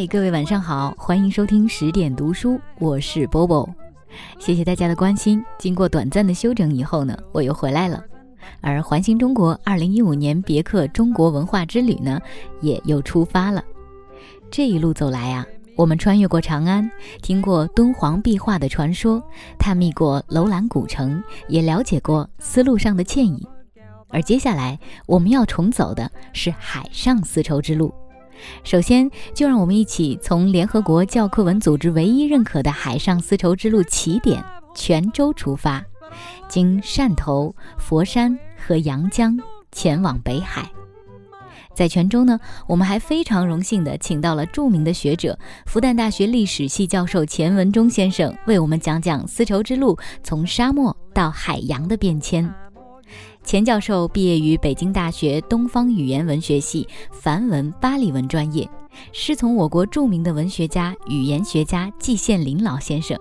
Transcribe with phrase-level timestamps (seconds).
[0.00, 3.68] 嗨，各位晚上好，欢迎收听十点读书，我是 Bobo，
[4.38, 5.44] 谢谢大家的关心。
[5.58, 8.02] 经过短暂的休整以后呢，我又回来了。
[8.62, 12.18] 而环形中国二零一五年别克中国文化之旅呢，
[12.62, 13.62] 也又出发了。
[14.50, 15.44] 这一路走来啊，
[15.76, 16.90] 我们穿越过长安，
[17.20, 19.22] 听过敦煌壁画的传说，
[19.58, 23.46] 探秘过楼兰古城，也了解过丝路上的歉意。
[24.08, 27.92] 而接下来我们要重走的是海上丝绸之路。
[28.64, 34.44] 首先，就让我们一起从联合国教科文组织唯一认可的海上丝绸之路起点
[34.74, 35.84] 泉州出发，
[36.48, 39.38] 经汕头、佛山和阳江
[39.72, 40.70] 前往北海。
[41.72, 52.52] 在泉州呢，我们还非常荣幸地请到了著名的学者、复旦大学历史系教授钱文忠先生，为我们讲讲丝绸之路从沙漠到海洋的变迁。
[53.42, 58.68] 钱教授毕业于北京大学东方语言文学系梵文巴利文专业，
[59.12, 63.18] 师从我国著名的文学家、语言学家季羡林老先生。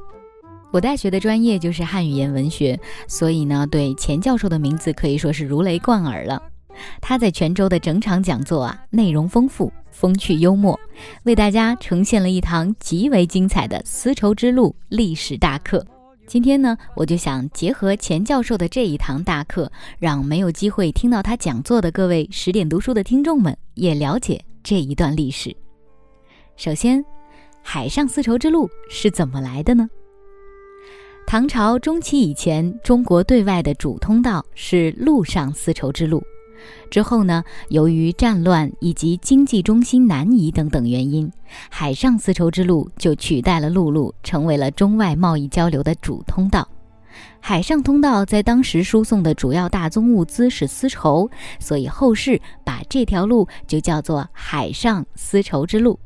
[0.71, 6.39] 我大学的专业就是汉语言文学，所以呢，对钱教授的名字可以说是如雷贯耳了。
[7.01, 10.79] 他在泉州的整场讲座啊，内容丰富，风趣幽默，
[11.23, 15.83] 为大家呈现了一堂极为精彩的丝绸之路历史大课。
[16.29, 25.51] 今天呢，我就想结合钱教授的这一堂大课，让没有机会听到他讲座的各位十点读书的听众们也了解这一段历史。
[26.55, 27.03] 首先，
[27.63, 29.89] 海上丝绸之路是怎么来的呢？
[31.25, 36.21] 唐朝中期以前，中国对外的主通道是陆上丝绸之路。
[36.89, 41.31] 之后呢，由于战乱以及经济中心南移等等原因，
[41.69, 46.67] 海上丝绸之路就取代了陆路，成为了中外贸易交流的主通道。
[47.41, 55.99] 海上通道在当时输送的主要大宗物资是丝绸，所以后世把这条路就叫做海上丝绸之路。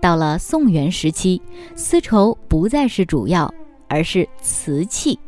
[0.00, 1.40] 到了宋元时期，
[1.74, 3.52] 丝绸不再是主要，
[3.88, 5.18] 而是瓷器。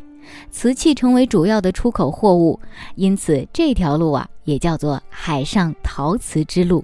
[0.50, 2.58] 瓷器成为主要的出口货物，
[2.94, 6.82] 因此这条路啊也叫做海上陶瓷之路。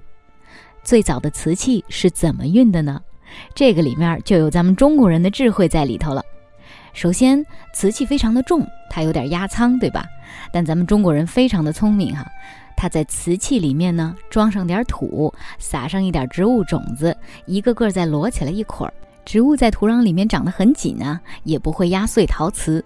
[0.83, 3.01] 最早的瓷器是怎么运的呢？
[3.55, 6.23] 这个里面就有咱们中国人的智慧在里头了。
[6.93, 7.43] 首先，
[7.73, 10.05] 瓷器非常的重，它有点压舱，对吧？
[10.51, 12.23] 但咱们中国人非常的聪明哈，
[12.77, 18.93] 它在瓷器里面呢装上点土，撒上一点植物种子，一个个再摞起来一捆儿，
[19.25, 22.83] 植物在土壤里面长得很紧啊，也不会压碎陶瓷。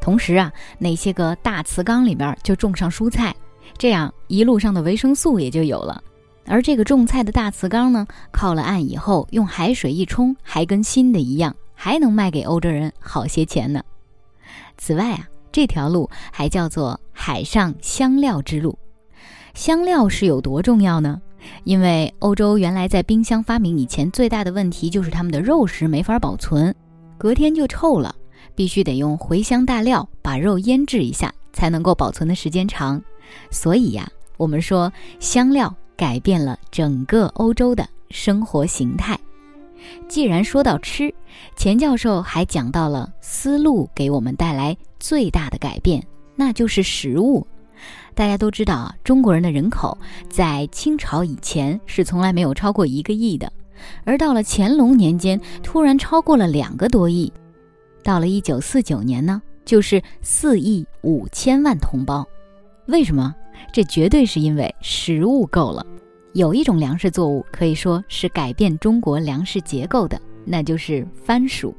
[0.00, 3.34] 同时啊，那些个大瓷缸里边就种上蔬菜，
[3.78, 6.02] 这样一路上的维生素也就有了。
[6.46, 13.82] 而这个种菜的大瓷缸呢，靠了岸以后，用海水一冲，还跟新的一样，还能卖给欧洲人好些钱呢。
[14.76, 18.76] 此外啊，这条路还叫做海上香料之路。
[19.54, 21.20] 香料是有多重要呢？
[21.64, 26.74] 因为欧洲原来在冰箱发明以前，最大的问题就是他们的肉食没法保存，
[27.16, 28.14] 隔天就臭了。
[28.54, 33.00] 必须得用茴香大料把肉腌制一下，才能够保存的时间长。
[33.50, 39.18] 所以呀，我们说香料改变了整个欧洲的生活形态。
[40.08, 41.12] 既然说到吃，
[41.56, 47.46] 钱教授还讲到了丝路给我们带来最大的改变，那就是食物。
[48.14, 49.96] 大家都知道啊，中国人的人口
[50.28, 53.50] 在清朝以前是从来没有超过一个亿的，
[54.04, 57.32] 而到了乾隆年间，突然超过了两个多亿。
[58.02, 62.26] 到了一九四九年呢，就是四亿五千万同胞。
[62.90, 63.34] 为什么？
[63.72, 65.86] 这绝对是因为食物够了。
[66.32, 71.74] 有一种粮食作物可以说是改变中国粮食结构的，那就是番薯。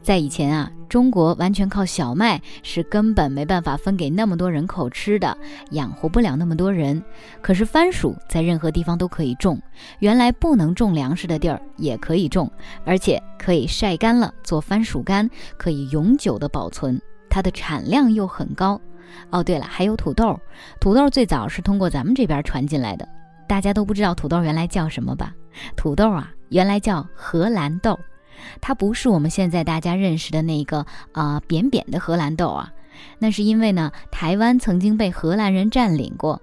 [0.00, 5.36] 在以前啊，中国完全靠小麦是根本没办法分给那么多人口吃的，
[5.70, 7.00] 养活不了那么多人。
[7.40, 9.60] 可是番薯在任何地方都可以种，
[10.00, 12.50] 原来不能种粮食的地儿也可以种，
[12.84, 17.00] 而且可以晒干了做番薯干，可以永久的保存，
[17.30, 18.80] 它的产量又很高。
[19.30, 20.38] 哦，对了，还有土豆，
[20.80, 23.08] 土豆最早是通过咱们这边传进来的，
[23.48, 25.34] 大家都不知道土豆原来叫什么吧？
[25.76, 27.98] 土豆啊，原来叫荷兰豆。
[28.60, 32.72] 它不是我们现在大家认识的那个啊扁扁的荷兰豆啊，
[33.18, 36.40] 那是因为呢台湾曾经被荷兰人占领过，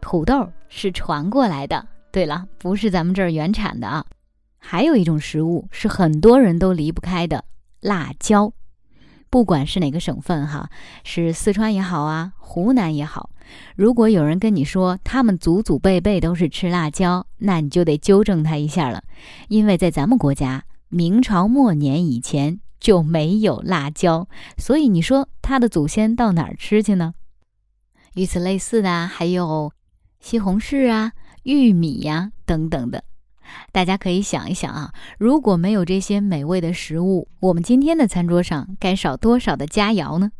[0.00, 1.84] 土豆是传过来的。
[2.12, 4.04] 对了，不是咱们这儿原产的啊。
[4.58, 7.42] 还有一种食物是很多人都离不开的
[7.80, 8.52] 辣椒，
[9.30, 10.68] 不管是哪个省份哈，
[11.04, 13.30] 是四川也好啊，湖南也好，
[13.76, 19.04] 如果有人跟你说他们祖祖辈辈都是吃辣椒，那你就得纠正他一下了，
[19.48, 20.64] 因为在咱们国家。
[20.92, 24.26] 明朝末年以前就没有辣椒，
[24.58, 27.14] 所以你说他的祖先到哪儿吃去呢？
[28.14, 29.70] 与此类似的还有
[30.18, 31.12] 西红柿啊、
[31.44, 33.04] 玉米呀等等的。
[33.72, 40.30] 大家可以想一想啊，如果没有这些美味的食物，我们今天的餐桌上该少多少的佳肴呢？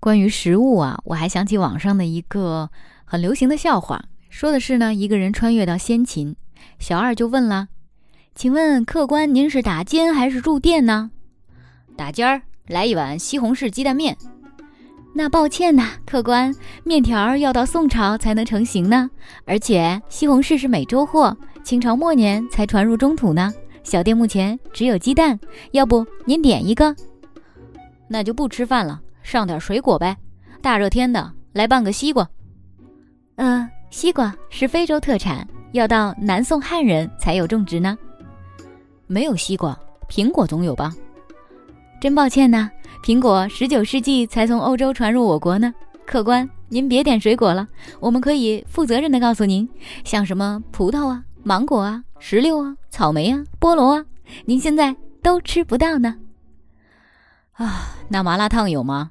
[0.00, 2.70] 关于食物啊，我还想起网上的一个
[3.04, 6.34] 很流行的笑话，说的是呢，一个人穿越到先秦，
[6.78, 7.68] 小二就问了
[8.34, 11.10] ：“请问客官，您是打尖还是住店呢
[11.96, 14.16] ？”“打尖儿，来一碗西红柿鸡蛋面。
[15.14, 16.54] ”“那抱歉呐，客官，
[16.84, 19.10] 面条要到宋朝才能成型呢，
[19.44, 23.52] 而且西红柿是美洲货，清朝末年才传入中土呢。
[23.82, 25.38] 小店目前只有鸡蛋，
[25.72, 26.94] 要不您点一个
[28.08, 30.16] ？”“那就不吃饭了。”上点水果呗，
[30.60, 32.28] 大热天的，来半个西瓜。
[33.36, 37.96] 嗯，西瓜是非洲特产，要到南宋汉人才有种植呢。
[39.06, 39.78] 没有西瓜，
[40.08, 40.92] 苹果总有吧？
[42.00, 42.68] 真抱歉呐，
[43.04, 45.72] 苹果十九世纪才从欧洲传入我国呢。
[46.04, 47.66] 客官，您别点水果了，
[48.00, 49.68] 我们可以负责任的告诉您，
[50.04, 54.04] 像什么葡萄啊、芒果啊、石榴啊、草莓啊、菠萝啊，
[54.44, 56.16] 您现在都吃不到呢。
[57.54, 59.10] 啊，那麻辣烫有吗？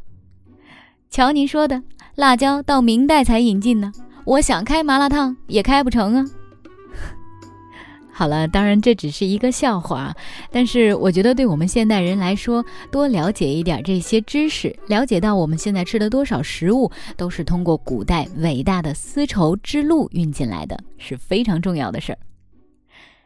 [1.10, 1.83] 瞧您说的，
[2.16, 3.92] 辣椒到明代才引进呢。
[4.24, 6.25] 我想开麻辣烫也开不成啊。
[8.21, 10.15] 好了，当然这只是一个笑话，
[10.51, 22.19] 但是我觉得对我们现代人来说，多了解一点这些知识，了解到我们现在吃的多少食物都是通过古代伟大的丝绸之路运进来的，是非常重要的事儿。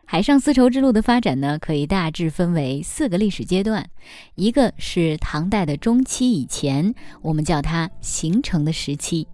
[0.06, 3.86] 海上丝绸之路的发展呢，可以大致分为四个历史阶段，
[4.36, 9.28] 一个是唐代的中期以前，我们叫它形成的时期；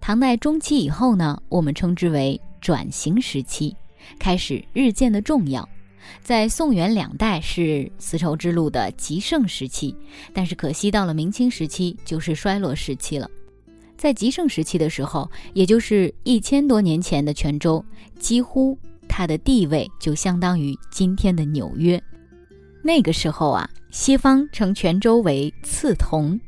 [0.00, 3.74] 唐代中期以后呢，我们称之为转型时期，
[4.18, 5.68] 开始日渐的重要。
[6.22, 9.94] 在宋元两代是丝绸之路的极盛时期，
[10.32, 13.30] 但是可惜到了明清时期就是衰落时期了。
[13.96, 17.84] 在极盛时期的时候，也就是一千多年前的泉州，
[18.18, 18.78] 几乎。
[19.12, 22.00] 它的地位就相当于今天的纽约。
[22.80, 26.38] 那个时候啊，西方称泉州为刺桐。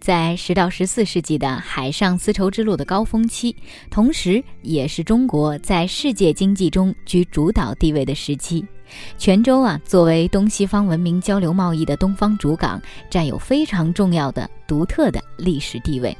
[0.00, 3.54] 在十到十四世纪的海上丝绸之路的高峰期，
[3.90, 8.64] 同时也是中国在世界经济中居主导地位的时期。
[9.18, 12.80] 泉州啊，作为东西方文明交流贸易的东方主港，
[13.10, 16.16] 占有非常重要的、独特的历史地位。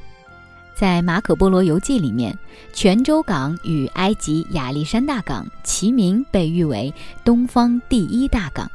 [0.74, 2.36] 在《马可·波罗游记》里面，
[2.74, 6.92] 泉州港与埃及亚历山大港齐名，被誉为
[7.24, 8.70] 东方第一大港，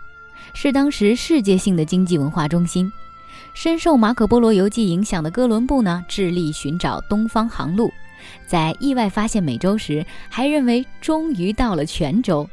[0.53, 2.91] 是当时世界性的经济文化中心。
[3.53, 7.91] 深受《马可·波罗游记》影响的哥伦布呢，致力寻找东方航路，
[8.47, 12.49] 在意外发现美洲时，还认为终于到了泉州。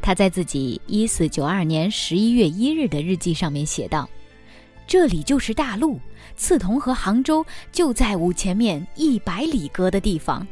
[0.00, 4.08] 他在自己一四九二年十一月一日的日记上面写道
[4.86, 6.00] ：“这里就是大陆。”
[6.36, 10.46] 刺桐和杭州就在五前面一百里隔的地方。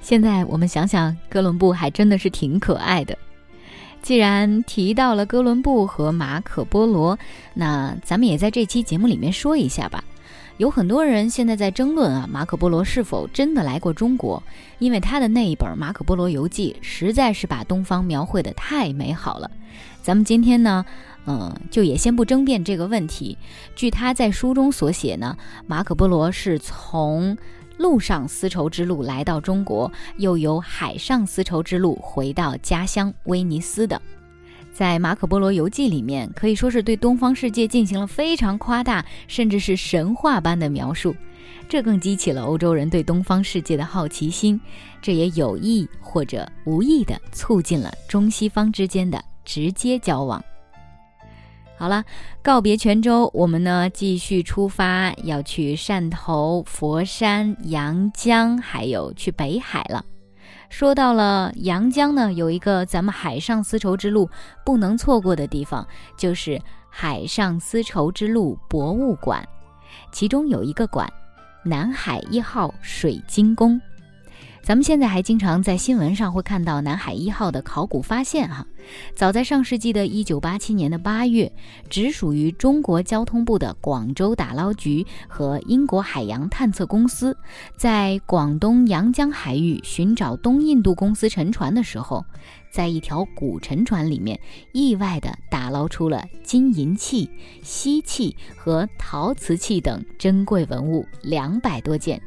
[0.00, 3.16] 现在我们想想，哥伦布还真的是挺可爱的。
[4.02, 7.18] 既然提到了哥伦布和马可波罗，
[7.54, 10.02] 那咱们也在这期节目里面说一下吧。
[10.56, 14.42] 有很多人现在在争论啊，马可波罗是否真的来过中国？
[14.78, 19.50] 因为他的那一本《马可波罗游记》实在是把东方描绘的太美好了。
[20.02, 20.84] 咱们今天呢？
[21.26, 23.36] 嗯，就也先不争辩这个问题。
[23.76, 25.36] 据他在书中所写呢，
[25.66, 27.36] 马可波罗是从
[27.80, 34.00] 陆上丝绸之路来到中国，又由海上丝绸之路回到家乡威尼斯的。
[34.70, 41.16] 在《马可波罗游记》里面，可以说是对东方世界进行了非常夸大，甚至是神话般的描述。
[41.70, 44.60] 这更激起了欧洲人对东方世界的好奇心，
[45.00, 50.44] 这也有意或者无意的促进了中西方之间的直接交往。
[51.80, 52.04] 好了，
[52.42, 60.04] 告别泉州，我们呢继续出发，要去汕头、佛山、阳江，还有去北海了。
[60.68, 64.28] 说到了阳江呢，有一个咱们海上丝绸之路
[64.62, 66.60] 不能错过的地方，就是
[66.90, 69.42] 海上丝绸之路博物馆，
[70.12, 71.10] 其中有一个馆——
[71.64, 73.80] 南海一号水晶宫。
[74.62, 78.64] 咱们现在还经常在新闻上会看到南海一号的考古发现哈。
[79.16, 81.50] 早在上世纪的一九八七年的八月，
[81.88, 87.36] 直属于中国交通部的广州打捞局和英国海洋探测公司，
[87.76, 92.24] 在广东阳江海域寻找东印度公司沉船的时候，
[92.70, 94.38] 在一条古沉船里面
[94.72, 97.28] 意外地打捞出了金银器、
[97.62, 102.20] 锡器和陶瓷器等珍贵文物两百多件，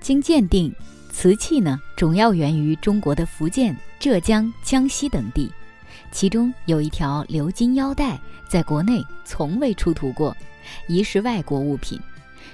[0.00, 0.72] 经鉴定。
[1.18, 5.50] 瓷器呢，主要源于中国的福建、浙江、江西等地，
[6.12, 10.36] 其中有一条鎏金腰带，在国内从未出土过，
[10.86, 11.98] 疑是外国物品。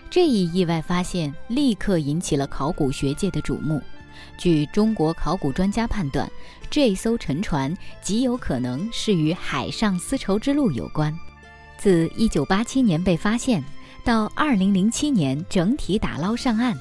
[0.09, 3.83] 这一意外发现立刻引起了考古学界的瞩目。
[4.39, 6.31] 据中国考古专家判断，
[6.71, 11.13] 这艘沉船极有可能是与海上丝绸之路有关。
[11.77, 13.61] 自1987年被发现
[14.05, 16.79] 到2007年整体打捞上岸，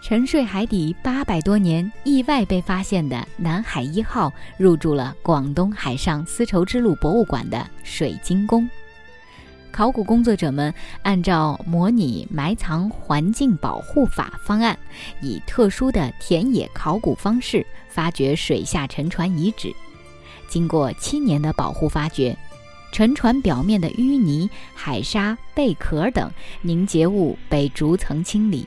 [0.00, 8.68] 沉睡海底800多年，意外被发现的南海一号入住了广东海上丝绸之路博物馆的水晶宫。
[9.72, 14.78] 考古工作者们按照模拟埋藏环境保护法方案，
[15.20, 19.74] 以特殊的田野考古方式发掘水下沉船遗址。
[20.48, 22.36] 经过七年的保护发掘，
[22.92, 26.30] 沉船表面的淤泥、海沙、贝壳等
[26.62, 28.66] 凝结物被逐层清理，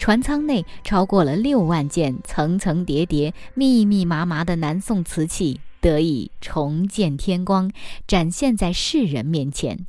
[0.00, 7.70] 船舱内超过了六万件层层叠叠、密密麻麻的南宋瓷器得以重见天光，
[8.08, 9.86] 展现在世人面前。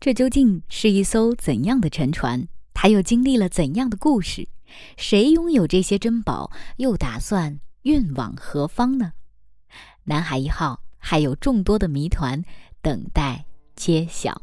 [0.00, 2.48] 这究竟是一艘怎样的沉船？
[2.74, 4.48] 它又经历了怎样的故事？
[4.96, 6.50] 谁拥有这些珍宝？
[6.78, 9.12] 又打算运往何方呢？
[10.02, 12.42] 南海一号还有众多的谜团
[12.82, 13.44] 等待
[13.76, 14.42] 揭晓。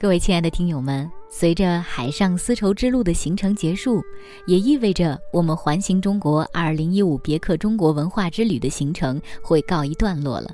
[0.00, 4.02] 各位亲爱的听友们，随着海上丝绸之路的行程结束，
[4.46, 10.50] 也意味着我们环行中国2015别克中国文化之旅的行程会告一段落了。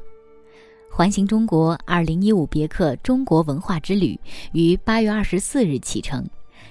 [0.90, 4.18] 环行中国2015别克中国文化之旅
[4.50, 6.28] 于8月24日启程，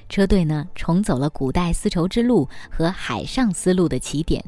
[0.09, 4.43] 车队呢重走了古代丝绸之路和海上丝路的起点。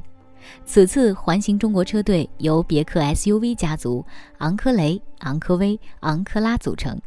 [0.65, 4.05] 此次环行中国车队由别克 SUV 家族
[4.39, 6.99] 昂科雷、昂科威、昂科拉组成，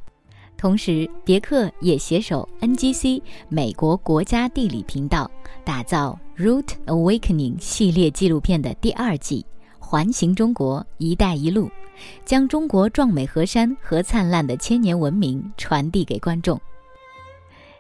[0.61, 5.31] 同时别克也携手 NGC 美国国家地理频道，
[5.65, 9.43] 打造《Route Awakening》系列纪录片的第二季
[9.79, 11.71] 《环形中国“一带一路”。
[12.27, 16.61] 将中国壮美河山和灿烂的千年文明传递给观众。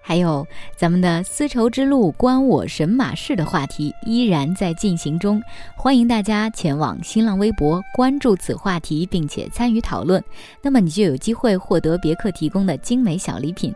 [0.03, 5.41] 还有咱们的丝绸之路关我神马事的话题依然在进行中，
[5.77, 10.23] 欢迎大家前往新浪微博关注此话题，并且参与讨论，
[10.63, 13.73] 那么你就有机会获得别克提供的精美小礼品。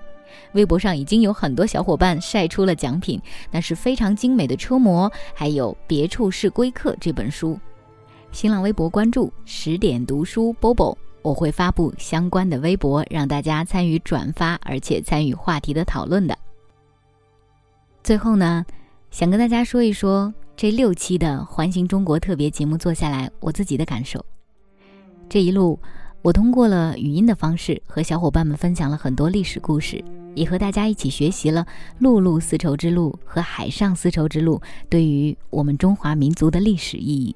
[0.52, 3.20] 微博上已经有很多小伙伴晒出了奖品，
[3.52, 7.58] 那是非常精美的车模，还有《别处是归客》这本书。
[8.32, 16.36] 新浪微博关注十点读书 Bobo，我会发布相关的微博，让大家参与转发，而且参与话题的讨论的。
[18.02, 18.66] 最后呢，
[19.10, 24.22] 想跟大家说一说这六期的环形中国特别节目做下来我自己的感受。
[25.26, 25.80] 这一路，
[26.20, 30.04] 我通过了语音的方式和小伙伴们分享了很多历史故事，
[30.34, 31.66] 也和大家一起学习了
[31.98, 37.34] 陆路丝绸之路和海上丝绸之路对于我们中华民族的历史意义。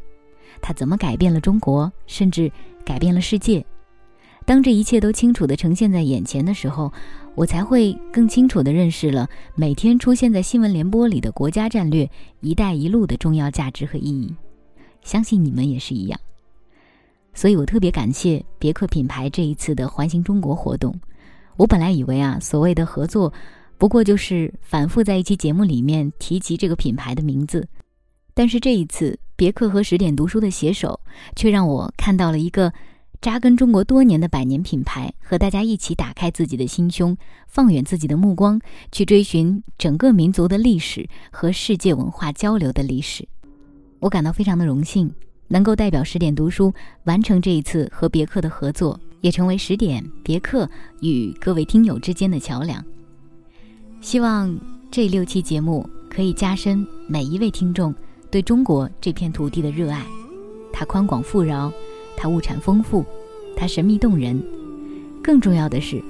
[0.60, 2.52] 它怎么改变了中国，甚至
[2.84, 3.64] 改变了世界？
[4.48, 6.90] 当这一切都清楚地呈现在眼前的时候，
[7.34, 14.34] 我才会更清楚地认识了每天出现在新闻联播里的国家战略“一带一路”的重要价值和意义。
[15.02, 16.18] 相信你们也是一样。
[17.34, 20.98] 所以我特别感谢别克品牌这一次的环形中国活动。
[21.58, 23.30] 我本来以为啊，所谓的合作，
[23.76, 27.68] 不过就是反复在一期节目里面提及这个品牌的名字。
[28.32, 30.98] 但是这一次，别克和十点读书的携手，
[31.36, 32.72] 却让我看到了一个
[33.20, 37.16] 扎根中国多年的百年品牌，和大家一起打开自己的心胸，
[37.48, 38.60] 放远自己的目光，
[38.92, 43.26] 去追寻整个民族的历史和世界文化交流的历史。
[43.98, 45.12] 我感到非常的荣幸，
[45.48, 46.72] 能够代表十点读书
[47.04, 50.70] 完成这一次和别克的合作，也成为十点别克
[51.00, 52.84] 与各位听友之间的桥梁。
[54.00, 54.56] 希望
[54.92, 57.92] 这六期节目可以加深每一位听众。
[58.30, 60.04] 对中国这片土地的热爱，
[60.70, 61.72] 它宽广富饶，
[62.20, 63.04] 它物产丰富，
[63.56, 64.42] 它神秘动人。
[65.22, 66.02] 更重要的是，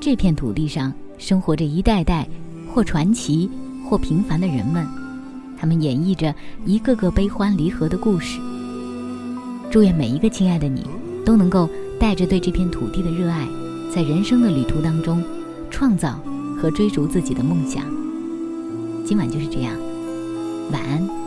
[0.00, 2.28] 这片土地上生活着一代代
[2.74, 3.48] 或传奇
[3.88, 4.84] 或平凡的人们，
[5.56, 6.34] 他们演绎着
[6.66, 8.40] 一个个悲欢离合的故事。
[9.70, 10.84] 祝愿每一个亲爱的你，
[11.24, 11.68] 都能够
[12.00, 13.46] 带着对这片土地的热爱，
[13.94, 15.22] 在人生的旅途当中，
[15.70, 16.18] 创造
[16.60, 17.84] 和追逐自己的梦想。
[19.04, 19.72] 今晚就是这样，
[20.72, 21.21] 晚安。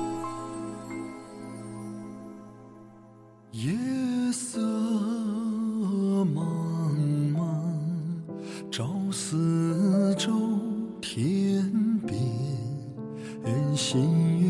[14.05, 14.44] 中